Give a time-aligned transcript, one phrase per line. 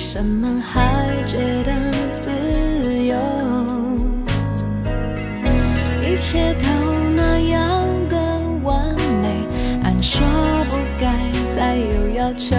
[0.00, 1.72] 什么还觉得
[2.14, 2.30] 自
[3.04, 3.16] 由？
[6.00, 6.66] 一切都
[7.16, 9.44] 那样的完美，
[9.82, 10.24] 按说
[10.70, 11.18] 不该
[11.50, 12.54] 再有要求。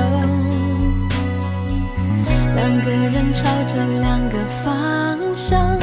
[2.56, 5.80] 两个人朝着两个方向，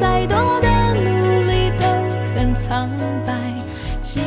[0.00, 1.86] 再多的努力都
[2.34, 2.88] 很苍
[3.26, 3.38] 白，
[4.00, 4.20] 即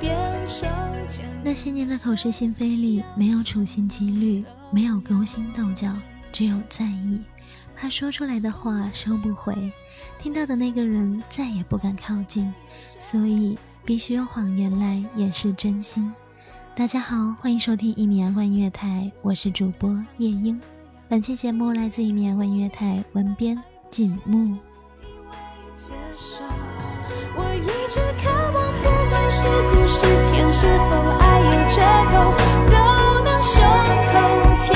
[0.00, 0.16] 便
[0.48, 0.66] 手
[1.10, 1.26] 牵。
[1.44, 5.88] 那些年的口是心非里，没有处心积虑，没有勾心斗角，
[6.32, 7.22] 只有在意。
[7.76, 9.72] 怕说出来的话收不回，
[10.18, 12.52] 听到的那个人再也不敢靠近，
[12.98, 16.12] 所以必须用谎言来掩饰真心。
[16.74, 20.60] 大家好，欢迎收听一米阳光音乐台，我是主播夜莺。
[21.08, 24.56] 本期节目来自一米阳光音乐台文编景木。
[27.34, 32.12] 我一直渴望，不管是苦是甜，是否爱有缺口，
[32.70, 32.74] 都
[33.24, 33.52] 能胸
[34.12, 34.14] 口
[34.62, 34.70] 贴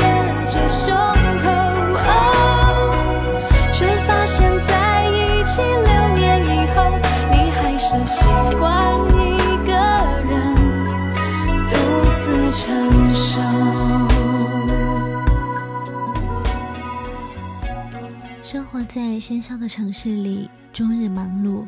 [18.43, 21.66] 生活在喧嚣的城市里，终日忙碌，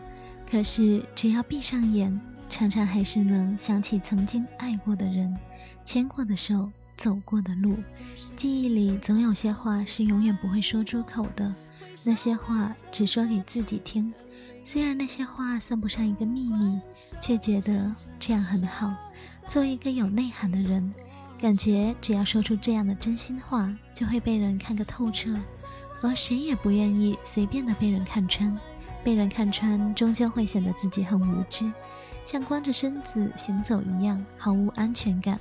[0.51, 5.37] 可是只要闭上眼，常常还是能想起曾经爱过的人，
[5.85, 7.79] 牵过的手，走过的路。
[8.37, 11.55] 记忆里总有些话是永远不会说出口的，
[12.05, 14.13] 那些话只说给自己听。
[14.65, 16.79] 虽然那些话算不上一个秘密，
[17.21, 18.93] 却觉得这样很好。
[19.47, 20.93] 作为一个有内涵的人，
[21.39, 25.35] 感觉只要说出这样的真心话，就会被人看个透彻。
[26.03, 28.57] 而谁也不愿意随便的被人看穿，
[29.03, 31.73] 被人看穿终究会显得自己很无知，
[32.25, 35.41] 像光着身子行走一样毫无安全感。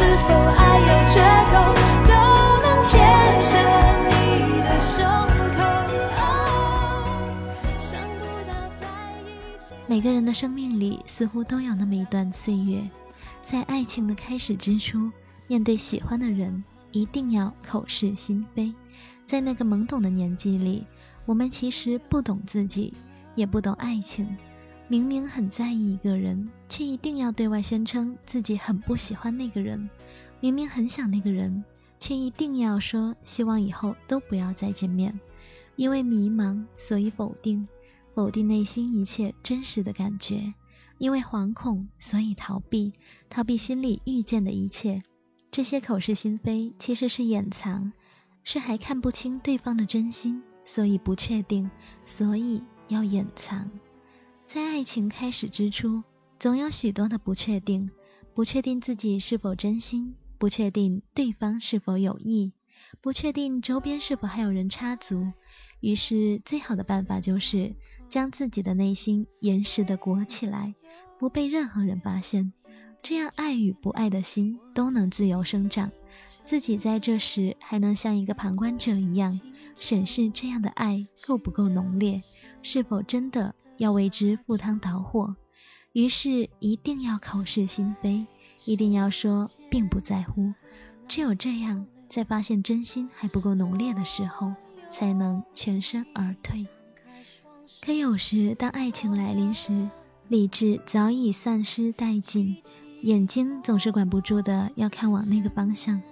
[0.00, 1.20] 是否爱有缺
[1.52, 1.52] 口，
[2.08, 2.12] 都
[2.62, 2.96] 能贴
[3.52, 3.52] 着
[4.08, 4.10] 你
[4.62, 5.60] 的胸口。
[6.16, 6.24] 哦
[7.78, 8.50] 想不到
[8.80, 8.88] 在
[9.20, 9.28] 一
[9.60, 9.74] 起。
[9.86, 12.80] 每个人的生命里似乎都有那么一段岁月，
[13.42, 15.10] 在爱情的开始之初，
[15.46, 18.72] 面对喜欢的人，一定要口是心非。
[19.26, 20.86] 在那个懵懂的年纪里，
[21.26, 22.94] 我们其实不懂自己，
[23.34, 24.26] 也不懂爱情。
[24.90, 29.88] 明明很在意一个人，却一定要对外宣称自己很不喜欢那个人；
[30.40, 31.62] 明明很想那个人，
[32.00, 35.20] 却一定要说希望以后都不要再见面。
[35.76, 37.68] 因为迷茫，所以否定，
[38.16, 40.54] 否定内心一切真实的感觉；
[40.98, 42.92] 因为惶恐，所以逃避，
[43.28, 45.04] 逃避心里遇见的一切。
[45.52, 47.92] 这些口是心非，其实是掩藏，
[48.42, 51.70] 是还看不清对方的真心，所以不确定，
[52.04, 53.70] 所以要掩藏。
[54.52, 56.02] 在爱情开始之初，
[56.36, 57.88] 总有许多的不确定：
[58.34, 62.52] 不确定自己是否真心，不确定对方是否有意，
[63.00, 65.24] 不确定周边是否还有人插足。
[65.78, 67.76] 于是，最好的办法就是
[68.08, 70.74] 将自己的内心严实的裹起来，
[71.16, 72.52] 不被任何人发现。
[73.04, 75.92] 这样，爱与不爱的心都能自由生长。
[76.42, 79.40] 自己在这时还能像一个旁观者一样
[79.76, 82.20] 审视这样的爱够不够浓烈，
[82.64, 83.54] 是否真的。
[83.80, 85.36] 要为之赴汤蹈火，
[85.94, 88.26] 于是一定要口是心非，
[88.66, 90.52] 一定要说并不在乎。
[91.08, 94.52] 只有这样，在发现真心还不够浓烈的时候，
[94.90, 96.66] 才能全身而退。
[97.80, 99.88] 可有时，当爱情来临时，
[100.28, 102.58] 理智早已丧失殆尽，
[103.00, 106.02] 眼睛总是管不住的要看往那个方向，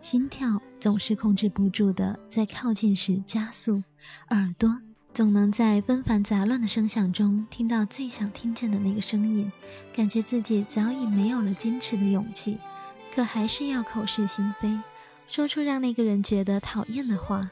[0.00, 3.82] 心跳总是控制不住的在靠近时加速，
[4.30, 4.80] 耳朵。
[5.18, 9.50] 总能在纷繁杂乱的声响中听到最想听见的那个声音，
[9.92, 12.56] 感觉自己早已没有了矜持的勇气，
[13.12, 14.78] 可还是要口是心非，
[15.26, 17.50] 说出让那个人觉得讨厌的话，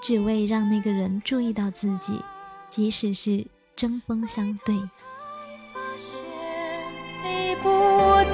[0.00, 2.22] 只为让那个人注意到自己，
[2.70, 4.74] 即使是针锋相对。
[4.74, 4.88] 才
[5.74, 6.22] 发现
[7.22, 7.68] 你不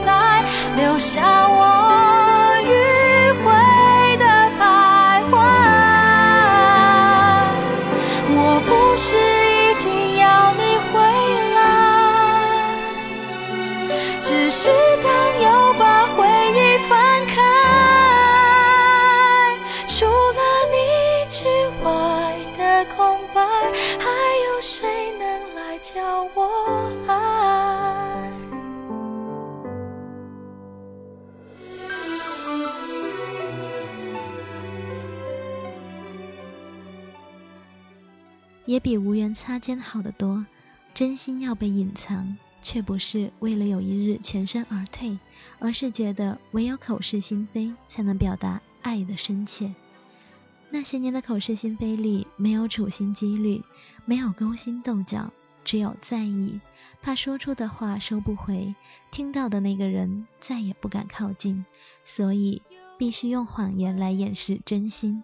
[0.06, 2.09] 再留下我
[14.30, 14.70] 只是
[15.02, 16.22] 当又把回
[16.52, 17.34] 忆翻开，
[19.88, 20.40] 除了
[20.70, 20.76] 你
[21.28, 21.44] 之
[21.82, 21.90] 外
[22.56, 23.42] 的空白，
[23.98, 24.06] 还
[24.46, 27.12] 有谁能来教我爱？
[38.64, 40.46] 也比无缘擦肩好得多。
[40.94, 45.18] 真心要被隐藏，却不是为了有一日全身而退，
[45.58, 49.74] 而是觉得唯有口是心非，才能表达爱的深切。
[50.70, 53.62] 那些年的口是心非里，没有处心积虑，
[54.04, 55.32] 没有勾心斗角，
[55.64, 56.60] 只有在意，
[57.02, 58.74] 怕说出的话收不回，
[59.10, 61.64] 听到的那个人再也不敢靠近，
[62.04, 62.62] 所以
[62.96, 65.22] 必须用谎言来掩饰真心。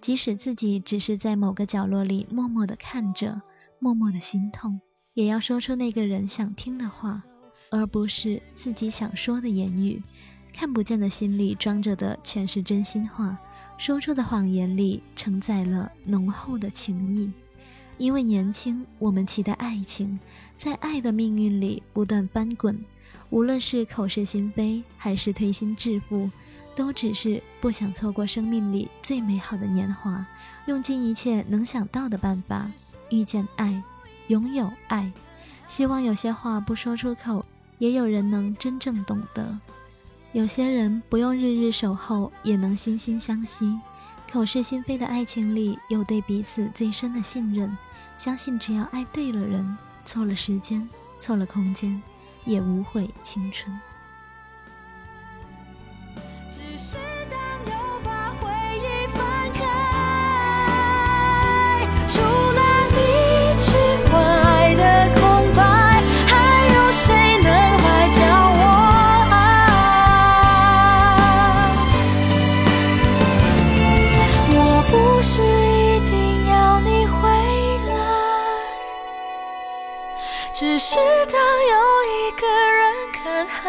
[0.00, 3.42] 即使自己只是在某个角落里默默地看着，
[3.78, 4.80] 默默的心痛，
[5.18, 7.24] 也要说出那个人想听的话，
[7.72, 10.00] 而不是自己想说的言语。
[10.52, 13.36] 看不见的心里装着的全是真心话，
[13.76, 17.32] 说出的谎言里承载了浓厚的情谊。
[17.96, 20.20] 因为年轻，我们期待爱情，
[20.54, 22.84] 在爱的命运里不断翻滚，
[23.30, 26.30] 无论是口是心非，还是推心置腹。
[26.76, 30.24] 都只是不想错过生命里最美好的年华，
[30.66, 32.70] 用尽一切能想到的办法
[33.10, 33.82] 遇见爱，
[34.28, 35.12] 拥有爱。
[35.66, 37.44] 希望有些话不说出口，
[37.78, 39.58] 也有人能真正懂得。
[40.32, 43.78] 有些人不用日日守候，也能心心相惜。
[44.30, 47.76] 口是心非的爱情里，有对彼此最深的信任。
[48.16, 52.02] 相信只要爱对了人，错了时间，错了空间，
[52.44, 53.74] 也无悔青春。
[80.78, 80.94] 是
[81.26, 81.34] 当
[81.66, 83.68] 有一个人看海，